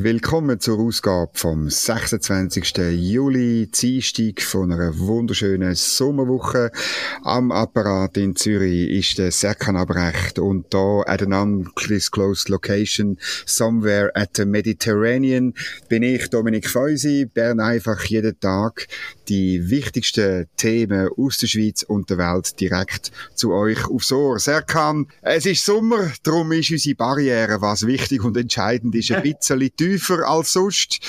[0.00, 2.72] Willkommen zur Ausgabe vom 26.
[2.92, 6.70] Juli, Dienstag von einer wunderschönen Sommerwoche.
[7.24, 14.12] Am Apparat in Zürich ist der Serkan Abrecht und da at an undisclosed location somewhere
[14.14, 15.52] at the Mediterranean
[15.88, 18.86] bin ich Dominik Feusi, Bern einfach jeden Tag
[19.28, 24.38] die wichtigsten Themen aus der Schweiz und der Welt direkt zu euch aufs Ohr.
[24.38, 29.58] Serkan, es ist Sommer, darum ist unsere Barriere, was wichtig und entscheidend ist, ein bisschen
[29.88, 31.00] tiefer als sonst.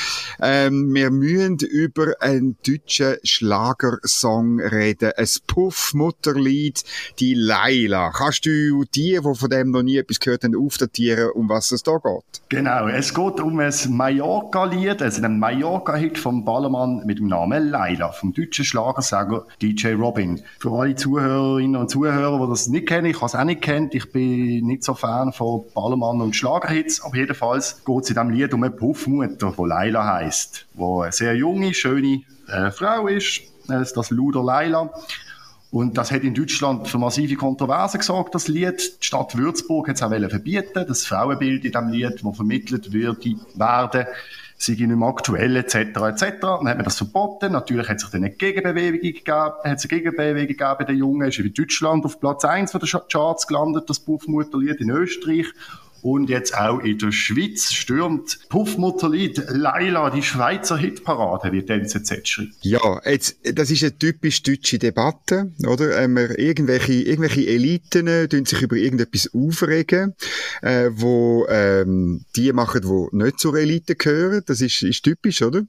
[0.41, 6.83] Ähm, wir müssen über einen deutschen Schlagersong reden, ein Puff-Mutterlied,
[7.19, 8.11] die Laila.
[8.11, 11.83] Kannst du die, die von dem noch nie etwas gehört haben, aufdatieren, um was es
[11.83, 12.41] da geht?
[12.49, 18.11] Genau, es geht um ein Mallorca-Lied, also einen Mallorca-Hit vom Ballermann mit dem Namen Laila,
[18.11, 20.41] vom deutschen Schlagersänger DJ Robin.
[20.59, 23.93] Für alle Zuhörerinnen und Zuhörer, die das nicht kennen, ich habe es auch nicht kennt,
[23.93, 28.30] ich bin nicht so Fan von Ballermann und Schlagerhits, aber jedenfalls geht es in diesem
[28.30, 33.42] Lied um eine Puffmutter, die Laila heisst, die eine sehr junge, schöne äh, Frau ist,
[33.70, 34.92] äh, das Luder Laila.
[35.72, 38.80] Und das hat in Deutschland für massive Kontroversen gesorgt, das Lied.
[39.02, 43.36] Die Stadt Würzburg hat es auch verbieten, das Frauenbild in diesem Lied, das vermittelt würde,
[43.53, 44.08] werden,
[44.58, 46.23] sei nicht mehr aktuell, etc., etc.
[46.42, 47.52] Dann hat man das verboten.
[47.52, 51.28] Natürlich hat sich dann eine Gegenbewegung gegeben, hat es eine Gegenbewegung gegeben bei den Jungen.
[51.28, 55.45] Ist in Deutschland auf Platz 1 der Charts gelandet, das Buffmutterlied in Österreich.
[56.02, 62.28] Und jetzt auch in der Schweiz stürmt Puffmutterlied Laila, die Schweizer Hitparade, wie die NZZ
[62.28, 62.53] schreibt.
[62.61, 66.00] Ja, jetzt, das ist eine typisch deutsche Debatte, oder?
[66.02, 70.16] Ähm, irgendwelche, irgendwelche Eliten äh, tun sich über irgendetwas aufregen,
[70.61, 74.44] äh, wo ähm, die machen, die nicht zur Elite gehören.
[74.45, 75.64] Das ist, ist typisch, oder?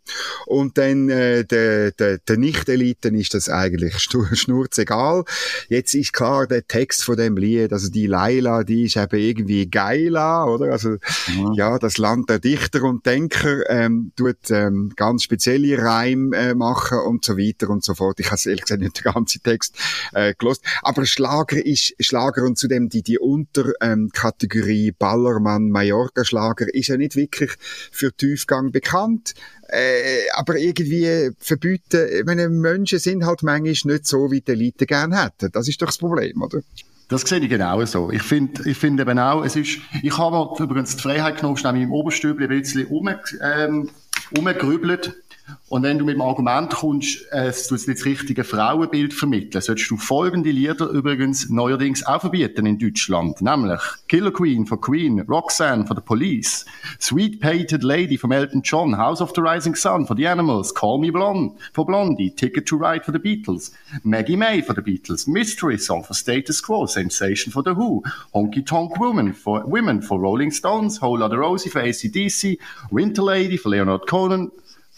[0.47, 3.98] Und dann äh, der, der, der Nicht-Eliten ist das eigentlich
[4.33, 5.24] schnurzegal.
[5.68, 9.67] Jetzt ist klar, der Text von dem Lied, also die Laila, die ist eben irgendwie
[9.67, 10.73] geiler Villa, oder?
[10.73, 11.53] Also, mhm.
[11.55, 16.98] ja, das Land der Dichter und Denker, ähm, tut, ähm, ganz spezielle Reime äh, machen
[16.98, 18.20] und so weiter und so fort.
[18.20, 19.77] Ich habe ehrlich gesagt nicht den ganzen Text,
[20.13, 20.63] äh, gelost.
[20.83, 26.97] Aber Schlager ist Schlager und zudem die, die Unterkategorie ähm, Ballermann, Mallorca Schlager ist ja
[26.97, 27.53] nicht wirklich
[27.91, 29.35] für Tiefgang bekannt.
[29.69, 34.85] Äh, aber irgendwie verbieten, ich meine, Menschen sind halt manchmal nicht so, wie die Elite
[34.86, 35.53] gerne hätten.
[35.53, 36.61] Das ist doch das Problem, oder?
[37.11, 38.11] Das sehe ich genau so.
[38.13, 41.57] Ich finde, ich finde eben auch, es ist, ich habe mir übrigens die Freiheit genommen,
[41.57, 43.11] schnell im Oberstübli ein bisschen um,
[43.43, 43.91] ähm,
[44.39, 45.17] umgerübelt
[45.68, 49.90] und wenn du mit dem Argument kommst, äh, es tut das richtige Frauenbild vermitteln, solltest
[49.90, 53.40] du folgende Lieder übrigens neuerdings auch verbieten in Deutschland.
[53.40, 56.66] Nämlich Killer Queen von Queen, Roxanne von The Police,
[57.00, 60.98] Sweet Painted Lady von Elton John, House of the Rising Sun von The Animals, Call
[60.98, 63.72] Me Blonde von Blondie, Ticket to Ride von The Beatles,
[64.02, 68.02] Maggie May von The Beatles, Mystery Song von Status Quo, Sensation von The Who,
[68.34, 72.58] Honky Tonk Woman for Women for Rolling Stones, Whole Lotta Rosie for ACDC,
[72.90, 74.50] Winter Lady von Leonard Cohen,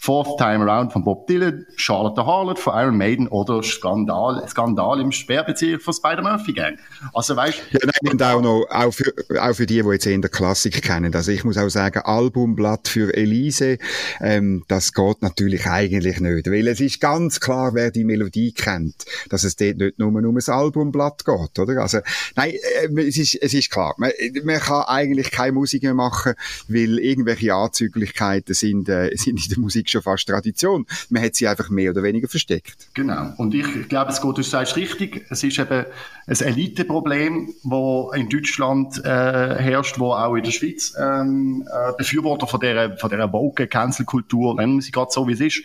[0.03, 5.13] Fourth Time Around von Bob Dylan, Charlotte Harlot von Iron Maiden oder Skandal, Skandal im
[5.13, 6.77] Sperrbezirk von Spider-Murphy Gang.
[7.13, 10.21] Also weißt ja, nein, und auch noch, auch für, auch für die, die jetzt in
[10.21, 11.15] der Klassik kennen.
[11.15, 13.77] Also ich muss auch sagen, Albumblatt für Elise,
[14.19, 16.51] ähm, das geht natürlich eigentlich nicht.
[16.51, 20.17] Weil es ist ganz klar, wer die Melodie kennt, dass es dort nicht nur um
[20.17, 21.81] ein Albumblatt geht, oder?
[21.81, 21.99] Also,
[22.35, 23.95] nein, äh, es ist, es ist klar.
[23.97, 24.11] Man,
[24.43, 26.33] man kann eigentlich keine Musik mehr machen,
[26.67, 30.85] weil irgendwelche Anzüglichkeiten sind, äh, sind in der Musik schon fast Tradition.
[31.09, 32.89] Man hat sie einfach mehr oder weniger versteckt.
[32.93, 33.33] Genau.
[33.37, 35.85] Und ich glaube, es geht, du sagst richtig, es ist eben
[36.27, 42.47] ein Eliteproblem, das in Deutschland äh, herrscht, wo auch in der Schweiz ähm, äh, Befürworter
[42.47, 45.63] von dieser, von dieser Woke-Cancel-Kultur, nennen wir sie gerade so, wie es ist,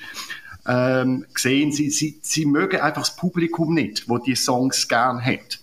[0.67, 5.61] ähm, sehen, sie, sie, sie mögen einfach das Publikum nicht, wo die Songs gern hat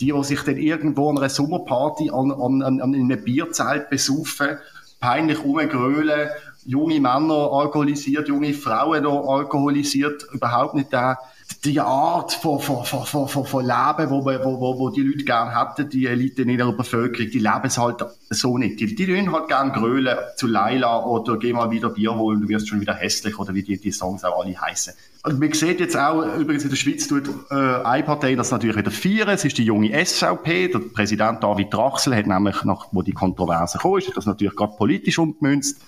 [0.00, 4.58] die, die sich dann irgendwo an einer Sommerparty an, an, an, an einem Bierzelt besaufen,
[5.00, 6.28] peinlich rumgrölen
[6.68, 11.18] junge Männer alkoholisiert, junge Frauen noch alkoholisiert, überhaupt nicht der,
[11.64, 15.58] die Art von, von, von, von, von Leben, wo, wo, wo, wo die Leute gerne
[15.58, 18.80] hätten, die Elite in ihrer Bevölkerung, die leben es halt so nicht.
[18.80, 22.48] Die, die tun halt gerne grölen zu Laila oder geh mal wieder Bier holen, du
[22.48, 24.92] wirst schon wieder hässlich oder wie die, die Songs auch alle heißen.
[25.24, 28.76] Und man sieht jetzt auch, übrigens in der Schweiz tut äh, eine Partei das natürlich
[28.76, 29.30] wieder feiern.
[29.30, 30.68] Es ist die junge SVP.
[30.68, 34.76] Der Präsident David Drachsel hat nämlich, nach, wo die Kontroverse kam, ist das natürlich gerade
[34.76, 35.80] politisch umgemünzt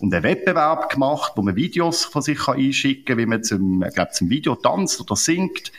[0.00, 3.82] und einen Wettbewerb gemacht, wo man Videos von sich kann einschicken kann, wie man zum,
[3.82, 5.72] ich glaube, zum Video tanzt oder singt.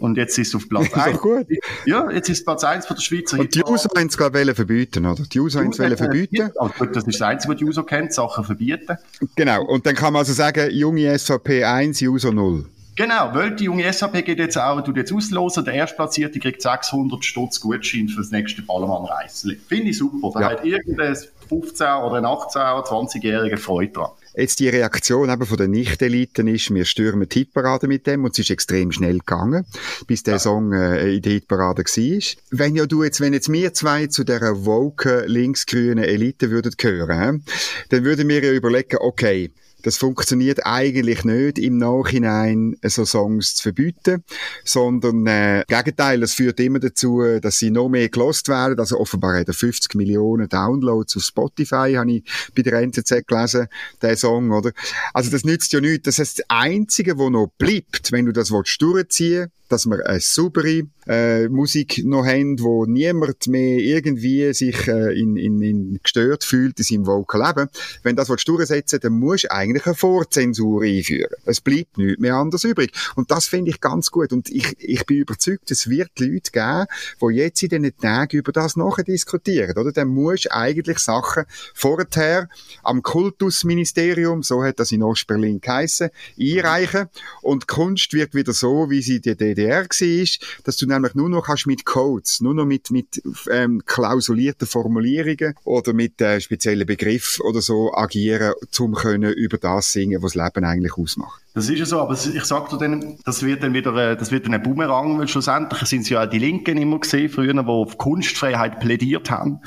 [0.00, 1.18] und jetzt ist es auf Platz 1.
[1.20, 1.46] gut.
[1.86, 5.06] Ja, jetzt ist Platz 1 von der Schweizer Und die User haben es gerade verbieten,
[5.06, 5.22] oder?
[5.24, 6.50] Die User haben es verbieten.
[6.58, 8.96] Also, das ist das Einzige, was die User kennt, Sachen verbieten.
[9.36, 12.66] Genau, und dann kann man also sagen, junge SVP 1, User 0.
[12.96, 17.24] Genau, weil die junge SAP geht jetzt auch, tut jetzt auslosen, der Erstplatzierte kriegt 600
[17.24, 19.56] Stutz Gutschein für das nächste Ballermann-Reisli.
[19.56, 20.30] Finde ich super.
[20.32, 20.50] Da ja.
[20.50, 21.16] hat irgendein
[21.50, 24.10] 15- oder ein 18- oder 20-Jähriger Freude dran.
[24.36, 28.32] Jetzt die Reaktion eben von den Nicht-Eliten ist, wir stürmen die Hitparade mit dem und
[28.32, 29.64] es ist extrem schnell gegangen,
[30.08, 30.38] bis der ja.
[30.40, 32.22] Song äh, in der Hitparade war.
[32.50, 37.44] Wenn ja du jetzt, wenn jetzt wir zwei zu dieser woke linksgrünen Elite würden gehören,
[37.90, 39.52] dann würden wir ja überlegen, okay,
[39.84, 44.24] das funktioniert eigentlich nicht im Nachhinein so Songs zu verbieten,
[44.64, 48.78] sondern äh, im Gegenteil, es führt immer dazu, dass sie noch mehr gelost werden.
[48.78, 52.24] Also offenbar hat er 50 Millionen Downloads auf Spotify, habe ich
[52.56, 53.68] bei der NZZ gelesen,
[54.00, 54.72] der Song, oder?
[55.12, 56.04] Also das nützt ja nichts.
[56.04, 60.20] Das heißt, das Einzige, was noch bleibt, wenn du das durchziehen willst, dass wir eine
[60.20, 66.44] saubere äh, Musik noch haben, wo niemand mehr irgendwie sich äh, in, in, in gestört
[66.44, 67.68] fühlt in seinem Vocal Leben.
[68.04, 71.34] Wenn das willst du durchsetzen dann musst du eigentlich eine Vorzensur einführen.
[71.44, 72.92] Es bleibt nichts mehr anders übrig.
[73.16, 74.32] Und das finde ich ganz gut.
[74.32, 76.86] Und ich, ich bin überzeugt, es wird Leute geben,
[77.20, 79.76] die jetzt in diesen Tagen über das nachher diskutieren.
[79.76, 79.90] Oder?
[79.90, 81.44] Dann musst du eigentlich Sachen
[81.74, 82.48] vorher
[82.84, 87.08] am Kultusministerium, so hat das in Ostberlin geheissen, einreichen.
[87.42, 91.46] Und Kunst wird wieder so, wie sie die DDR war, dass du nämlich nur noch
[91.46, 97.42] kannst mit Codes, nur noch mit, mit ähm, klausulierten Formulierungen oder mit äh, speziellen Begriffen
[97.44, 101.42] oder so agieren, um können über das singen, was das Leben eigentlich ausmacht.
[101.54, 104.30] Das ist ja so, aber ich sag dir dann, das wird dann wieder, äh, das
[104.30, 107.52] wird dann ein Boomerang, weil schlussendlich sind es ja auch die Linken immer gesehen, früher,
[107.52, 109.60] die auf Kunstfreiheit plädiert haben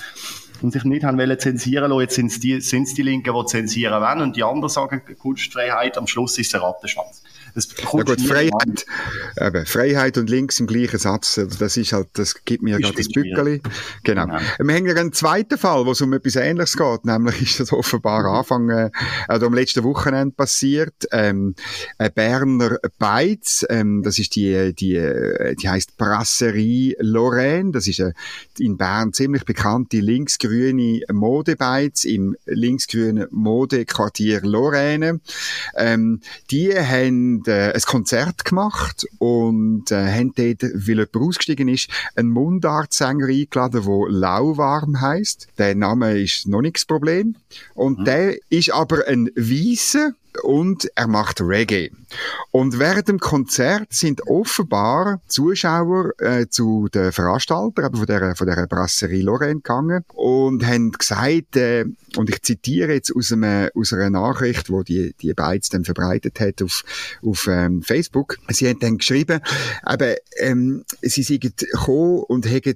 [0.61, 2.01] und sich nicht haben wollen zensieren lassen.
[2.01, 5.97] Jetzt sind es die, die Linken, die zensieren wollen und die anderen sagen Kunstfreiheit.
[5.97, 7.23] Am Schluss ist der Rattenschwanz.
[7.57, 8.86] Das ja gut, Freiheit,
[9.42, 12.94] eben, Freiheit und links im gleichen Satz, also das ist halt, das gibt mir gerade
[12.94, 13.63] das Bückeli.
[14.04, 14.27] Genau.
[14.27, 14.39] genau.
[14.59, 17.74] Wir haben ja einen zweiten Fall, wo es um etwas Ähnliches geht, nämlich ist das
[17.74, 18.38] offenbar mhm.
[18.38, 18.92] Anfang, äh,
[19.27, 21.56] also am letzten Wochenende passiert, ähm,
[21.98, 28.13] ein Berner Beiz, ähm, das ist die, die, die heißt Brasserie Lorraine, das ist eine,
[28.60, 35.21] in Bern ziemlich bekannte linksgrüne Modebeiz im linksgrünen Modequartier Lorraine.
[35.75, 36.21] Ähm,
[36.51, 42.29] die haben äh, ein Konzert gemacht und äh, haben dort, weil jemand ausgestiegen ist, einen
[42.29, 45.47] Mundartsänger eingeladen, der Lauwarm heisst.
[45.57, 47.35] Der Name ist noch nichts Problem.
[47.73, 48.05] Und mhm.
[48.05, 50.11] der ist aber ein Weißer,
[50.44, 51.92] und er macht Reggae.
[52.51, 58.68] Und während dem Konzert sind offenbar Zuschauer äh, zu den Veranstaltern von der, von der
[58.68, 61.86] Brasserie Lorraine gegangen und haben gesagt, äh,
[62.16, 66.39] und ich zitiere jetzt aus, einem, aus einer Nachricht, wo die, die Beiz dann verbreitet
[66.39, 66.84] hat auf,
[67.24, 68.38] auf ähm, Facebook.
[68.50, 69.42] Sie haben dann geschrieben,
[69.84, 72.75] aber ähm, sie sind gekommen und haben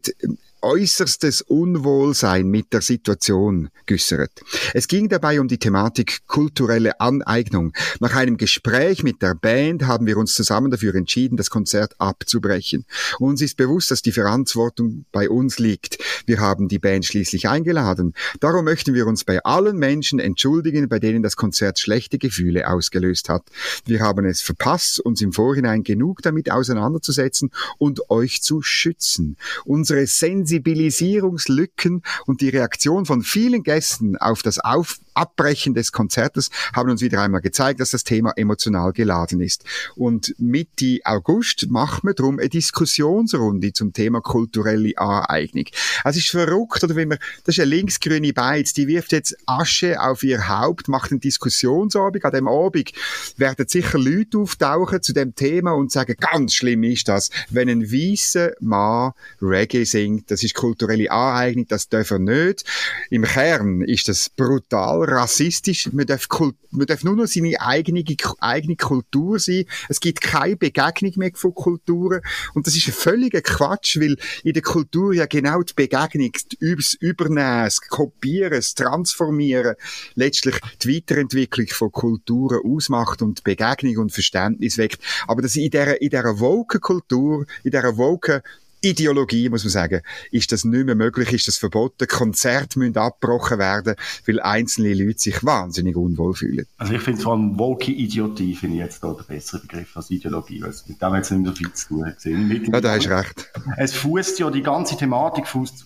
[0.62, 4.32] äußerstes Unwohlsein mit der Situation geäußert.
[4.74, 7.74] Es ging dabei um die Thematik kulturelle Aneignung.
[8.00, 12.86] Nach einem Gespräch mit der Band haben wir uns zusammen dafür entschieden, das Konzert abzubrechen.
[13.20, 15.98] Uns ist bewusst, dass die Verantwortung bei uns liegt.
[16.26, 18.14] Wir haben die Band schließlich eingeladen.
[18.40, 23.30] Darum möchten wir uns bei allen Menschen entschuldigen, bei denen das Konzert schlechte Gefühle ausgelöst
[23.30, 23.44] hat.
[23.86, 29.38] Wir haben es verpasst, uns im Vorhinein genug damit auseinanderzusetzen und euch zu schützen.
[29.66, 36.50] Unsere Sensibilität Sensibilisierungslücken und die Reaktion von vielen Gästen auf das Auf Abbrechen des Konzertes
[36.74, 39.64] haben uns wieder einmal gezeigt, dass das Thema emotional geladen ist.
[39.96, 45.66] Und Mitte August machen wir darum eine Diskussionsrunde zum Thema kulturelle Aneignung.
[46.04, 50.02] Es ist verrückt, oder wenn man, das ist eine linksgrüne Beiz, die wirft jetzt Asche
[50.02, 52.24] auf ihr Haupt, macht einen Diskussionsabend.
[52.26, 52.92] An dem Abend
[53.38, 57.92] werden sicher Leute auftauchen zu dem Thema und sagen, ganz schlimm ist das, wenn ein
[57.92, 62.64] weißer Mann Reggae singt, das ist kulturelle Aneignung, das darf er nicht.
[63.10, 65.92] Im Kern ist das brutal rassistisch.
[65.92, 66.28] Man darf,
[66.72, 68.04] man darf nur noch seine eigene,
[68.40, 69.66] eigene Kultur sein.
[69.90, 72.22] Es gibt keine Begegnung mehr von Kulturen.
[72.54, 76.94] Und das ist ein völliger Quatsch, weil in der Kultur ja genau die Begegnung, das
[76.96, 79.76] Übernehmen, das Kopieren, das Transformieren,
[80.16, 85.02] letztlich die Weiterentwicklung von Kulturen ausmacht und Begegnung und Verständnis weckt.
[85.28, 88.42] Aber das in dieser, in dieser woken Kultur, in dieser woken
[88.82, 92.08] Ideologie, muss man sagen, ist das nicht mehr möglich, ist das verboten.
[92.08, 93.96] Konzerte müssen abgebrochen werden,
[94.26, 96.66] weil einzelne Leute sich wahnsinnig unwohl fühlen.
[96.78, 100.10] Also ich finde vor allem woke Idiotie finde ich jetzt da der bessere Begriff als
[100.10, 102.12] Ideologie, weil mit dem es nicht mehr viel zu tun.
[102.16, 102.70] Gesehen.
[102.72, 103.52] Ja, da hast recht.
[103.78, 105.86] Es fußt ja, die ganze Thematik fußt,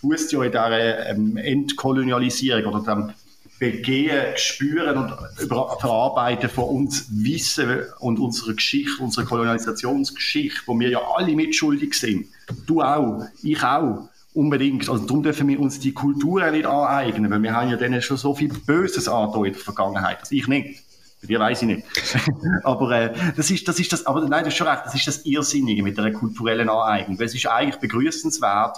[0.00, 3.12] fußt ja in dieser ähm, Entkolonialisierung oder dem
[3.70, 5.12] begehen, spüren und
[5.80, 12.26] verarbeiten von uns Wissen und unserer Geschichte, unserer Kolonialisationsgeschichte, wo wir ja alle mitschuldig sind.
[12.66, 14.08] Du auch, ich auch.
[14.34, 14.88] Unbedingt.
[14.88, 18.16] Also darum dürfen wir uns die Kultur nicht aneignen, weil wir haben ja denen schon
[18.16, 20.18] so viel Böses angetan in der Vergangenheit.
[20.20, 20.80] Also ich nicht.
[21.22, 21.84] Bei dir weiß ich nicht.
[22.64, 25.06] aber äh, das ist, das ist das, aber nein, das ist schon recht, das ist
[25.06, 27.18] das Irrsinnige mit der kulturellen Aneignung.
[27.20, 28.76] Es ist eigentlich begrüßenswert,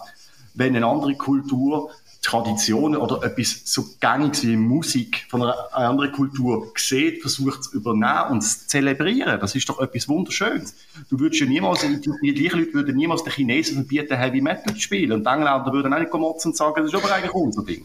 [0.54, 1.90] wenn eine andere Kultur
[2.26, 8.32] Traditionen oder etwas so Gängiges wie Musik von einer anderen Kultur sieht, versucht zu übernehmen
[8.32, 9.38] und zu zelebrieren.
[9.38, 10.74] Das ist doch etwas Wunderschönes.
[11.08, 14.80] Du würdest ja niemals, die, gleichen Leute würden niemals den Chinesen verbieten, Heavy Metal zu
[14.80, 15.12] spielen.
[15.12, 17.84] Und die Engländer würden auch nicht motzen und sagen, das ist aber eigentlich unser Ding.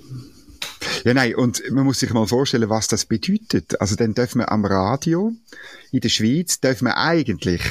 [1.04, 3.80] Ja, nein, und man muss sich mal vorstellen, was das bedeutet.
[3.80, 5.34] Also dann dürfen wir am Radio
[5.92, 7.62] in der Schweiz, dürfen wir eigentlich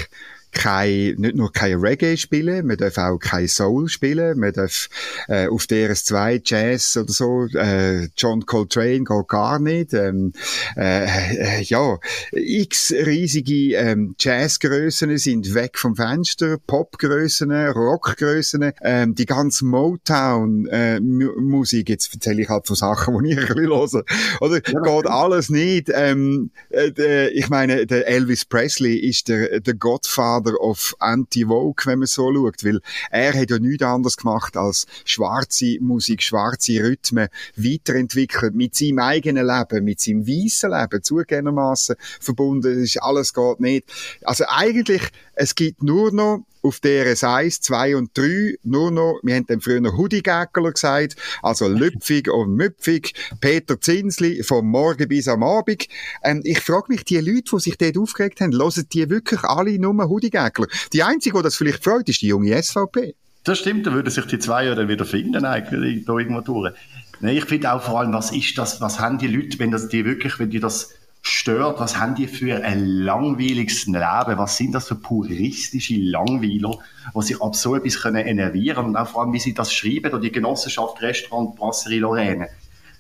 [0.53, 4.89] kein, nicht nur kein Reggae spielen, man darf auch kein Soul spielen, man darf
[5.29, 10.33] äh, auf DRS2 Jazz oder so, äh, John Coltrane geht gar nicht, ähm,
[10.77, 11.99] äh, äh, ja,
[12.33, 21.93] x riesige ähm, Jazzgrößen sind weg vom Fenster, Popgrößen, Rockgrößen, ähm, die ganze Motown-Musik, äh,
[21.93, 24.05] jetzt erzähle ich halt von Sachen, die ich ein bisschen höre,
[24.41, 29.75] oder, ja, geht alles nicht, ähm, äh, ich meine, der Elvis Presley ist der, der
[29.75, 32.81] Godfather Godfather of Anti-Vogue, wenn man so schaut, weil
[33.11, 39.47] er hat ja nichts anderes gemacht als schwarze Musik, schwarze Rhythmen weiterentwickelt, mit seinem eigenen
[39.47, 43.85] Leben, mit seinem weißen Leben, zugegebenermaßen verbunden, ist alles geht nicht.
[44.25, 45.03] Also eigentlich,
[45.35, 49.61] es gibt nur noch auf DRS 1, 2 und 3 nur noch, wir haben dann
[49.61, 55.87] früher Hudi-Gäckler gesagt, also Lüpfig und Müpfig, Peter Zinsli vom Morgen bis am Abend.
[56.23, 59.79] Ähm, ich frage mich, die Leute, die sich dort aufgeregt haben, hören die wirklich alle
[59.79, 60.67] nur Hudi-Gäckler?
[60.93, 63.15] Die einzige, die das vielleicht freut, ist die junge SVP.
[63.45, 66.75] Das stimmt, da würden sich die zwei ja dann wieder finden, eigentlich, da irgendwo durch.
[67.21, 69.89] Nee, ich finde auch vor allem, was ist das, was haben die Leute, wenn das
[69.89, 70.95] die wirklich, wenn die das
[71.41, 76.79] stört, was haben die für ein langweiliges Leben, was sind das für puristische Langweiler,
[77.15, 80.13] die sich ab so etwas können enervieren und auch vor allem, wie sie das schreiben,
[80.13, 82.49] oder die Genossenschaft Restaurant Brasserie Lorraine.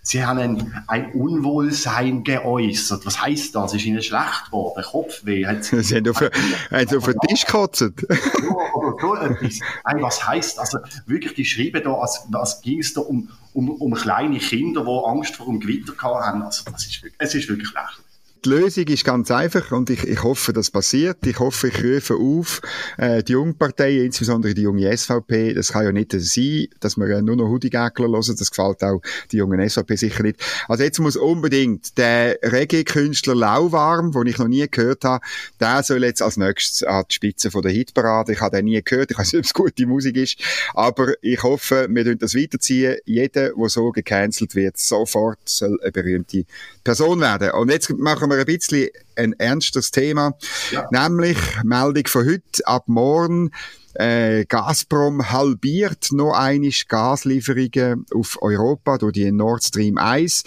[0.02, 3.04] Sie haben ein, ein Unwohlsein geäußert.
[3.04, 3.74] Was heißt das?
[3.74, 4.82] Ist ihnen schlecht geworden?
[4.82, 5.44] Kopfweh?
[5.60, 7.82] Sie haben auf, haben auf den Tisch gekotzt.
[7.82, 9.60] Ja, oder so etwas.
[9.84, 13.92] was heißt, also wirklich, die schreiben da, als, als ging es da um, um, um
[13.92, 16.40] kleine Kinder, die Angst vor dem Gewitter hatten.
[16.40, 18.09] Also, das ist wirklich, es ist wirklich lächerlich
[18.44, 21.26] die Lösung ist ganz einfach und ich, ich hoffe, das passiert.
[21.26, 22.62] Ich hoffe, ich rufe auf,
[22.96, 27.22] äh, die Jungparteien, insbesondere die junge SVP, das kann ja nicht sein, dass wir äh,
[27.22, 30.40] nur noch Hudi-Gäckler hören, das gefällt auch die jungen SVP sicher nicht.
[30.68, 35.24] Also jetzt muss unbedingt der Reggae-Künstler Lauwarm, den ich noch nie gehört habe,
[35.60, 38.32] der soll jetzt als nächstes an die Spitze von der Hitparade.
[38.32, 40.38] Ich habe den nie gehört, ich weiß nicht, ob es gute Musik ist,
[40.74, 42.96] aber ich hoffe, wir dürfen das weiterziehen.
[43.04, 46.44] Jeder, der so gecancelt wird, sofort soll eine berühmte
[46.84, 47.50] Person werden.
[47.52, 50.34] Und jetzt machen wir ein bisschen ein ernstes Thema,
[50.70, 50.88] ja.
[50.90, 53.50] nämlich Meldung von heute, ab morgen
[53.94, 60.44] äh, Gazprom halbiert noch einmal Gaslieferungen auf Europa durch die Nord Stream 1.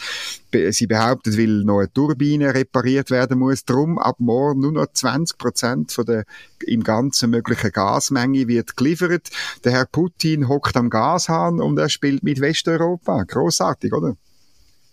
[0.70, 3.66] Sie behauptet, weil noch eine Turbine repariert werden muss.
[3.66, 6.24] Drum ab morgen nur noch 20 Prozent von der
[6.66, 9.30] im Ganzen möglichen Gasmenge wird geliefert.
[9.66, 13.24] Der Herr Putin hockt am Gashahn und er spielt mit Westeuropa.
[13.24, 14.16] Großartig, oder?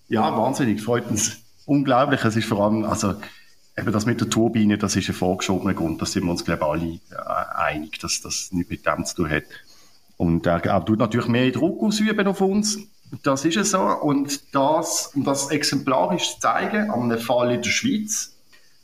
[0.09, 2.25] Ja, wahnsinnig, freut uns unglaublich.
[2.25, 3.15] Es ist vor allem, also
[3.79, 6.65] eben das mit der Turbine, das ist ein vorgeschobener Grund, da sind wir uns, glaube
[6.65, 9.45] ich, alle äh, einig, dass das nichts mit dem zu tun hat.
[10.17, 12.79] Und er äh, tut natürlich mehr Druck ausüben auf uns.
[13.23, 13.81] Das ist es so.
[13.81, 18.35] Und das, um das exemplarisch zu zeigen, an einem Fall in der Schweiz,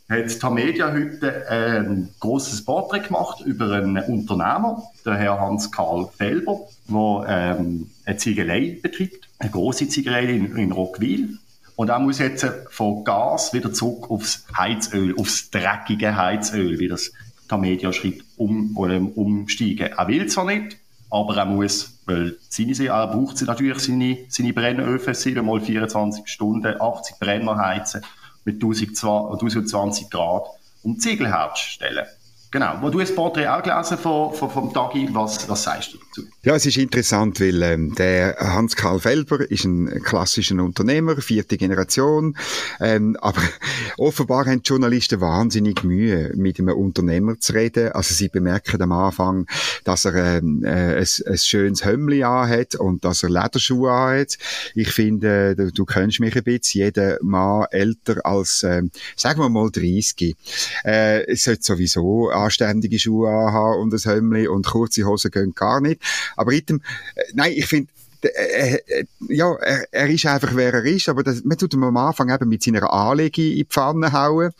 [0.08, 6.60] hat die Media heute ein großes Porträt gemacht über einen Unternehmer, der Herr Hans-Karl Felber,
[6.88, 7.24] der
[7.58, 11.38] ähm, eine Ziegelei betreibt, eine große Ziegelei in, in Rockwil.
[11.76, 17.12] Und er muss jetzt von Gas wieder zurück aufs Heizöl, aufs dreckige Heizöl, wie das
[17.50, 19.92] der Media schreibt, um, oder umsteigen.
[19.96, 20.78] Er will zwar nicht,
[21.10, 26.80] aber er muss, weil seine, er braucht natürlich seine, seine Brennöfen 7 mal 24 Stunden,
[26.80, 28.02] 80 Brenner heizen
[28.44, 30.46] mit 1020 Grad,
[30.82, 32.06] um Ziegel herzustellen.
[32.50, 32.78] Genau.
[32.80, 36.28] Wo du das Porträt auch gelesen von, von, vom Tagi, was, was sagst du dazu?
[36.42, 42.36] Ja, es ist interessant, weil ähm, der Hans-Karl Felber ist ein klassischer Unternehmer, vierte Generation,
[42.80, 43.42] ähm, aber
[43.98, 47.90] offenbar haben die Journalisten wahnsinnig Mühe, mit einem Unternehmer zu reden.
[47.92, 49.46] Also sie bemerken am Anfang,
[49.82, 54.38] dass er ähm, äh, ein, ein schönes Hömmli hat und dass er Lederschuhe hat.
[54.76, 59.48] Ich finde, du, du kennst mich ein bisschen, jeder Mann älter als, ähm, sagen wir
[59.48, 60.36] mal 30,
[60.84, 66.02] äh, sollte sowieso anständige Schuhe anhaben und ein Hömmli und kurze Hosen gehen gar nicht.
[66.36, 66.82] Aber item,
[67.14, 67.90] äh, nein, ich finde,
[68.22, 71.84] äh, äh, ja, er, er ist einfach, wer er ist, aber das, man tut ihm
[71.84, 74.52] am Anfang eben mit seiner Anlege in die Pfanne hauen.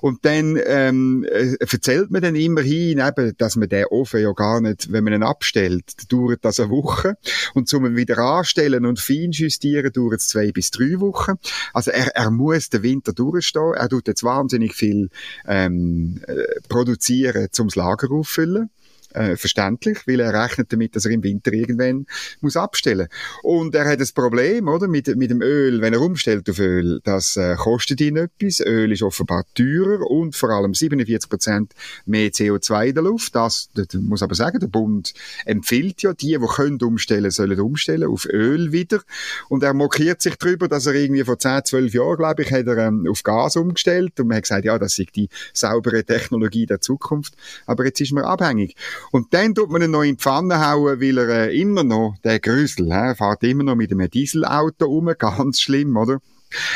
[0.00, 4.60] Und dann ähm, äh, erzählt man dann immerhin eben, dass man den Ofen ja gar
[4.60, 7.16] nicht, wenn man ihn abstellt, dauert das eine Woche.
[7.54, 11.34] Und zum wieder anstellen und fein justieren dauert es zwei bis drei Wochen.
[11.72, 15.10] Also er, er muss den Winter durchstehen, er tut jetzt wahnsinnig viel
[15.46, 16.20] ähm,
[16.68, 18.70] produzieren, zum Lager auffüllen
[19.14, 22.06] äh, verständlich, weil er rechnet damit, dass er im Winter irgendwann
[22.40, 23.08] muss abstellen.
[23.42, 27.00] Und er hat das Problem, oder, mit, mit dem Öl, wenn er umstellt auf Öl,
[27.04, 28.60] das äh, kostet ihn etwas.
[28.60, 31.72] Öl ist offenbar teurer und vor allem 47 Prozent
[32.06, 33.34] mehr CO2 in der Luft.
[33.34, 38.08] Das, das muss aber sagen, der Bund empfiehlt ja, die, die können umstellen, sollen umstellen
[38.08, 39.00] auf Öl wieder.
[39.48, 42.66] Und er mokiert sich darüber, dass er irgendwie vor 10, 12 Jahren, glaube ich, hat
[42.66, 46.66] er ähm, auf Gas umgestellt und man hat gesagt, ja, das ist die saubere Technologie
[46.66, 47.34] der Zukunft.
[47.66, 48.76] Aber jetzt ist man abhängig.
[49.10, 52.16] Und dann tut man ihn noch in die Pfanne hauen, weil er äh, immer noch,
[52.24, 56.20] der Grüsel, äh, fährt immer noch mit einem Dieselauto um, ganz schlimm, oder?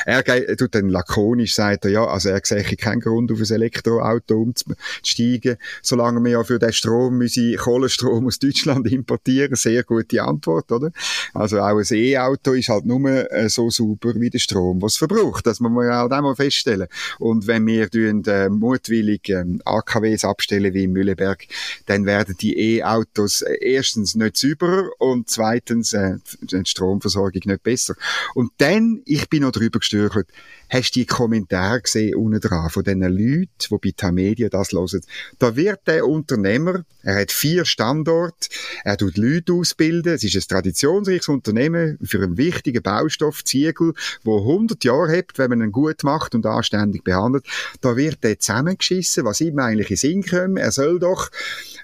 [0.07, 0.25] Er
[0.57, 5.57] tut dann lakonisch, sagt er, ja, also er sehe keinen Grund, auf ein Elektroauto umzusteigen,
[5.83, 9.55] solange wir ja für den Strom müssen Kohlenstrom aus Deutschland importieren.
[9.55, 10.91] Sehr gute Antwort, oder?
[11.35, 14.99] Also auch ein E-Auto ist halt nur äh, so super wie der Strom, was es
[14.99, 15.47] verbraucht.
[15.47, 16.89] Das muss man halt auch mal feststellen.
[17.19, 21.47] Und wenn wir äh, mutwillig äh, AKWs abstellen wie in Mühleberg,
[21.87, 27.95] dann werden die E-Autos äh, erstens nicht sauberer und zweitens äh, die Stromversorgung nicht besser.
[28.35, 30.29] Und dann, ich bin noch drüber drüber gestürchelt.
[30.69, 35.01] Hast du die Kommentare gesehen unten dran von diesen Leuten, die bei Tamedia das hören?
[35.39, 38.49] Da wird der Unternehmer, er hat vier Standorte,
[38.85, 43.95] er tut Leute ausbilden, es ist ein traditionsreiches Unternehmen für einen wichtigen Baustoff, Ziegel,
[44.25, 47.47] wo 100 Jahre hat, wenn man ihn gut macht und anständig behandelt.
[47.81, 50.59] Da wird der zusammengeschissen, was ihm eigentlich in Sinn kommt.
[50.59, 51.31] Er soll doch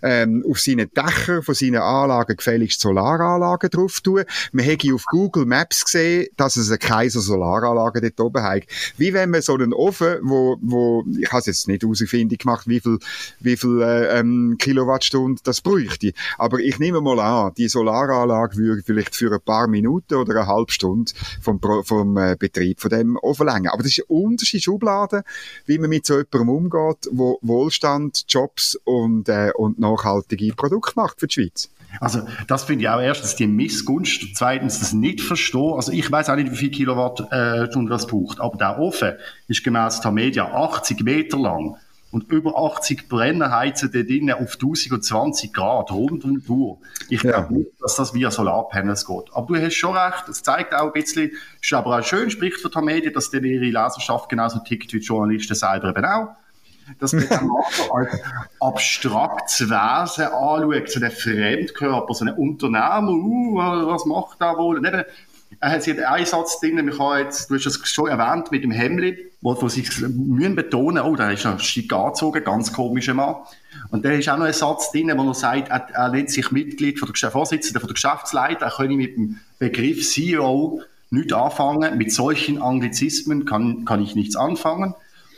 [0.03, 4.25] ähm, auf seinen Dächer von seinen Anlagen gefälligst Solaranlagen drauf tun.
[4.53, 8.63] Man hätte auf Google Maps gesehen, dass es eine Kaiser Solaranlage dort oben hat.
[8.97, 12.67] Wie wenn man so einen Ofen, wo, wo ich habe es jetzt nicht ausfindig gemacht,
[12.67, 12.99] wie viel,
[13.41, 16.13] wie viel äh, ähm, Kilowattstunden das bräuchte.
[16.39, 20.47] Aber ich nehme mal an, die Solaranlage würde vielleicht für ein paar Minuten oder eine
[20.47, 23.73] halbe Stunde vom, vom äh, Betrieb von dem Ofen länger.
[23.73, 25.25] Aber das ist eine unterschiedliche Schublade,
[25.67, 31.21] wie man mit so jemandem umgeht, wo Wohlstand, Jobs und, äh, und nachhaltige Produkte macht
[31.21, 31.71] für die Schweiz.
[32.01, 35.75] Also das finde ich auch erstens die Missgunst, zweitens das nicht verstehen.
[35.75, 39.15] Also ich weiß auch nicht, wie viel Kilowattstunden das braucht, aber der Ofen
[39.49, 41.77] ist gemäß der Media 80 Meter lang
[42.15, 46.79] und über 80 Brenner heizen dort drinnen auf 1020 Grad rund um die Uhr.
[47.11, 47.33] Ich ja.
[47.33, 49.25] glaube nicht, dass das via Solarpanels geht.
[49.33, 52.61] Aber du hast schon recht, es zeigt auch ein bisschen, ist aber auch schön, spricht
[52.61, 56.29] für die Media, dass dann ihre Leserschaft genauso tickt wie die Journalisten selber eben auch
[56.99, 58.21] dass man den Makler als
[58.61, 64.79] abstraktes Wesen anschaut, so einen Fremdkörper, so einen Unternehmer, uh, was macht er wohl?
[64.79, 65.05] Und eben,
[65.61, 68.71] er hat einen Einsatz drin, man kann jetzt, du hast es schon erwähnt, mit dem
[68.71, 73.37] Hemli, wo, wo sie müssen betonen, oh, da ist ein schick angezogen, ganz komischer Mann.
[73.91, 76.51] Und da ist auch noch ein Satz drin, wo er sagt, er, er nennt sich
[76.51, 81.97] Mitglied von der Vorsitzenden von der Geschäftsleitung, er könne mit dem Begriff CEO nicht anfangen,
[81.97, 84.95] mit solchen Anglizismen kann, kann ich nichts anfangen.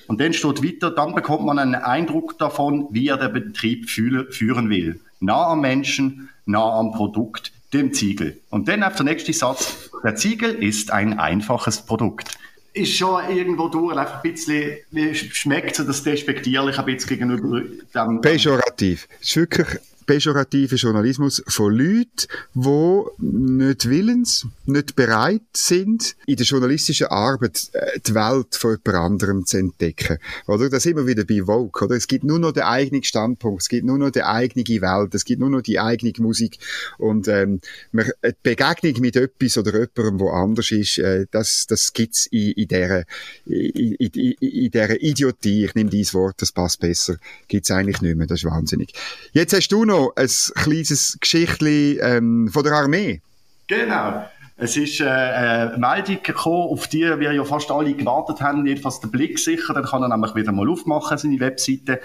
[0.07, 4.71] Und dann steht weiter, dann bekommt man einen Eindruck davon, wie er den Betrieb führen
[4.71, 5.01] will.
[5.21, 8.39] Nah am Menschen, nah am Produkt, dem Ziegel.
[8.51, 12.39] Und dann auf der nächste Satz, der Ziegel ist ein einfaches Produkt.
[12.73, 14.77] Ist schon irgendwo durch, einfach ein bisschen,
[15.15, 17.63] schmeckt so das despektierlich ein bisschen gegenüber
[17.95, 18.21] dem.
[18.21, 19.09] Pejorativ.
[19.21, 19.67] Es ist wirklich
[20.07, 27.99] pejorativen Journalismus von Leuten, die nicht willens, nicht bereit sind, in der journalistischen Arbeit äh,
[28.07, 30.19] die Welt von jemand anderem zu entdecken.
[30.47, 30.71] Oder?
[30.71, 31.97] Da sind wir wieder bei Vogue, oder?
[31.97, 35.25] Es gibt nur noch den eigenen Standpunkt, es gibt nur noch die eigene Welt, es
[35.25, 36.59] gibt nur noch die eigene Musik
[36.99, 37.61] und ähm,
[37.93, 38.05] die
[38.43, 43.05] Begegnung mit etwas oder jemandem, wo anders ist, äh, das, das gibt's in, in dieser
[43.47, 47.17] in, in, in dieser Idiotie, ich nehme dieses Wort, das passt besser,
[47.49, 48.93] gibt's eigentlich nicht mehr, das ist wahnsinnig.
[49.33, 53.21] Jetzt hast du noch noch ein kleines Geschichtchen ähm, von der Armee.
[53.67, 54.25] Genau.
[54.59, 59.01] Es ist äh, eine Meldung gekommen, auf die wir ja fast alle gewartet haben, jedenfalls
[59.01, 62.01] der Blick sicher, dann kann er nämlich wieder mal aufmachen, seine Webseite.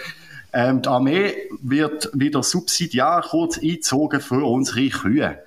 [0.52, 5.40] Ähm, die Armee wird wieder subsidiär kurz eingezogen für unsere Kühe.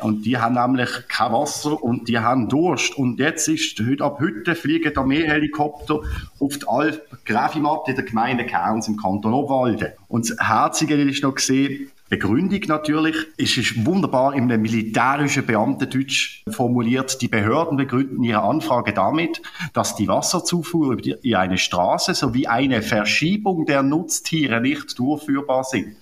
[0.00, 2.96] Und die haben nämlich kein Wasser und die haben Durst.
[2.96, 6.00] Und jetzt ist, heute, ab heute fliegen Armeehelikopter
[6.40, 9.92] auf die Alp Gräfimatt in der Gemeinde Kerns im Kanton Obwalden.
[10.08, 13.16] Und das Herzige ist noch gesehen, Begründung natürlich.
[13.38, 17.22] Es ist wunderbar im militärischen Beamtendeutsch formuliert.
[17.22, 19.40] Die Behörden begründen ihre Anfrage damit,
[19.72, 25.96] dass die Wasserzufuhr in eine Straße sowie eine Verschiebung der Nutztiere nicht durchführbar sind.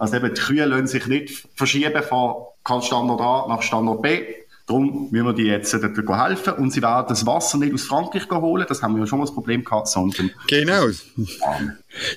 [0.00, 2.46] Also eben, die Kühe lassen sich nicht verschieben von
[2.82, 4.24] Standort A nach Standort B,
[4.70, 6.52] Darum müssen wir die jetzt dort helfen.
[6.54, 9.24] Und sie werden das Wasser nicht aus Frankreich holen, das haben wir ja schon mal
[9.24, 10.30] das Problem gehabt, sondern...
[10.46, 10.86] Genau.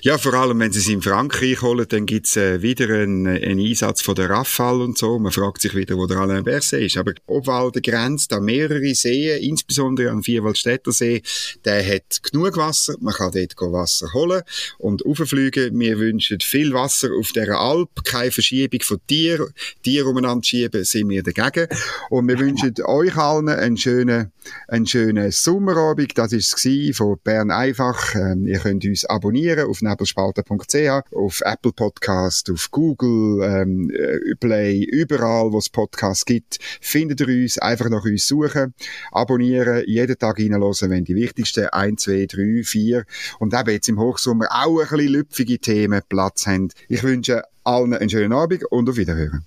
[0.02, 3.58] Ja, vor allem, wenn sie es in Frankreich holen, dann gibt's äh, wieder einen, einen
[3.58, 5.18] Einsatz von der Rafale und so.
[5.18, 6.96] Man fragt sich wieder, wo der Alain Berset ist.
[6.96, 11.22] Aber Obwalden grenzt an mehrere Seen, insbesondere an Vierwaldstätter See.
[11.64, 12.94] Der hat genug Wasser.
[13.00, 14.42] Man kann dort Wasser holen
[14.78, 15.76] und auffliegen.
[15.78, 19.52] Wir wünschen viel Wasser auf dieser Alp, keine Verschiebung von Tieren.
[19.82, 21.66] Tiere umeinander schieben, sind wir dagegen.
[22.10, 24.30] Und wir wünschen euch allen einen schönen,
[24.68, 26.16] einen schönen Sommerabend.
[26.18, 28.14] Das ist es von Bern einfach.
[28.14, 34.84] Ähm, ihr könnt uns abonnieren auf nebelspalter.ch, auf Apple Podcast, auf Google, ähm, äh, Play,
[34.84, 37.58] überall, wo es Podcasts gibt, findet ihr uns.
[37.58, 38.74] Einfach nach uns suchen,
[39.10, 43.04] abonnieren, jeden Tag reinhören, wenn die wichtigsten 1, 2, 3, 4
[43.38, 46.68] und eben jetzt im Hochsommer auch ein bisschen lüpfige Themen Platz haben.
[46.88, 49.46] Ich wünsche allen einen schönen Abend und auf Wiederhören.